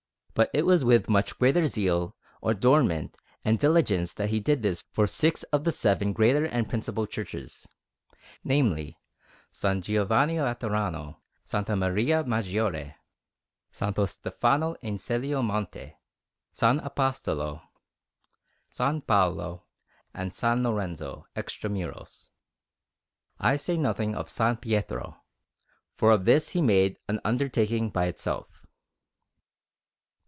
[0.33, 5.05] But it was with much greater zeal, adornment, and diligence that he did this for
[5.05, 7.67] six of the seven greater and principal churches
[8.43, 8.97] namely,
[9.53, 9.75] S.
[9.81, 11.17] Giovanni Laterano,
[11.53, 11.67] S.
[11.69, 12.95] Maria Maggiore,
[13.79, 14.11] S.
[14.13, 15.79] Stefano in Celio Monte,
[16.55, 16.61] S.
[16.63, 17.61] Apostolo,
[18.71, 19.01] S.
[19.05, 19.65] Paolo,
[20.13, 20.41] and S.
[20.43, 22.29] Lorenzo extra muros.
[23.37, 24.57] I say nothing of S.
[24.61, 25.21] Pietro,
[25.93, 28.47] for of this he made an undertaking by itself.